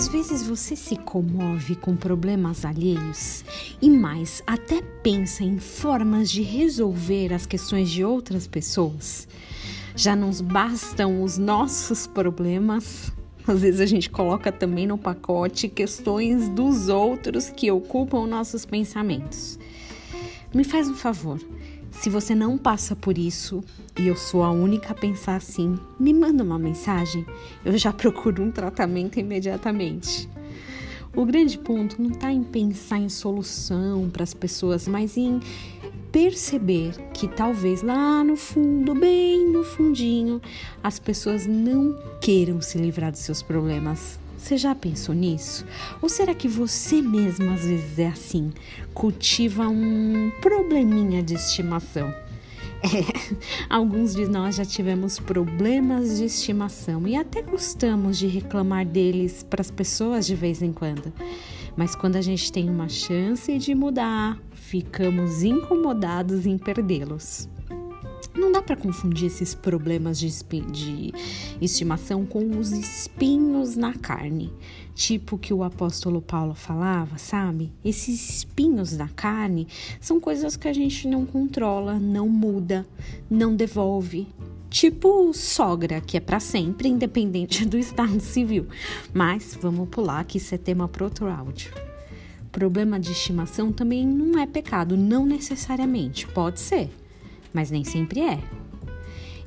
[0.00, 3.44] Às vezes você se comove com problemas alheios
[3.82, 9.28] e mais, até pensa em formas de resolver as questões de outras pessoas.
[9.94, 13.12] Já não bastam os nossos problemas,
[13.46, 19.58] às vezes a gente coloca também no pacote questões dos outros que ocupam nossos pensamentos.
[20.54, 21.38] Me faz um favor,
[22.00, 23.62] se você não passa por isso
[23.98, 27.26] e eu sou a única a pensar assim, me manda uma mensagem,
[27.62, 30.26] eu já procuro um tratamento imediatamente.
[31.14, 35.40] O grande ponto não está em pensar em solução para as pessoas, mas em
[36.10, 40.40] perceber que talvez lá no fundo, bem no fundinho,
[40.82, 44.18] as pessoas não queiram se livrar dos seus problemas.
[44.40, 45.66] Você já pensou nisso?
[46.00, 48.50] Ou será que você mesmo às vezes é assim?
[48.94, 52.12] Cultiva um probleminha de estimação?
[52.82, 53.04] É,
[53.68, 59.60] alguns de nós já tivemos problemas de estimação e até gostamos de reclamar deles para
[59.60, 61.12] as pessoas de vez em quando.
[61.76, 67.50] Mas quando a gente tem uma chance de mudar, ficamos incomodados em perdê-los.
[68.60, 70.28] Dá para confundir esses problemas de,
[70.70, 71.14] de,
[71.62, 74.52] estimação com os espinhos na carne,
[74.94, 77.72] tipo que o apóstolo Paulo falava, sabe?
[77.82, 79.66] Esses espinhos na carne
[79.98, 82.86] são coisas que a gente não controla, não muda,
[83.30, 84.28] não devolve.
[84.68, 88.66] Tipo sogra, que é para sempre, independente do estado civil.
[89.14, 91.72] Mas vamos pular, que isso é tema para outro áudio.
[92.52, 96.90] Problema de estimação também não é pecado, não necessariamente, pode ser
[97.52, 98.40] mas nem sempre é.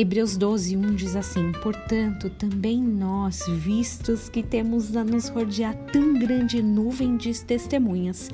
[0.00, 6.14] Hebreus 12, 1 diz assim: Portanto, também nós, vistos que temos a nos rodear tão
[6.14, 8.30] grande nuvem de testemunhas,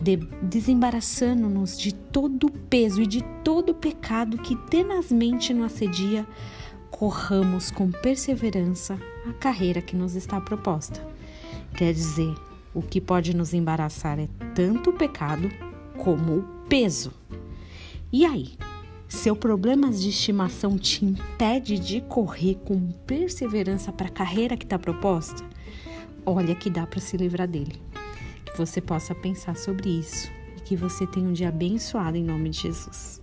[0.00, 6.24] de, desembaraçando-nos de todo o peso e de todo o pecado que tenazmente nos assedia,
[6.88, 8.96] corramos com perseverança
[9.28, 11.04] a carreira que nos está proposta.
[11.74, 12.32] Quer dizer,
[12.72, 15.50] o que pode nos embaraçar é tanto o pecado
[15.98, 17.12] como o peso.
[18.12, 18.52] E aí,
[19.12, 24.78] seu problemas de estimação te impede de correr com perseverança para a carreira que está
[24.78, 25.44] proposta?
[26.24, 27.80] Olha que dá para se livrar dele.
[28.44, 32.48] Que você possa pensar sobre isso e que você tenha um dia abençoado em nome
[32.48, 33.20] de Jesus.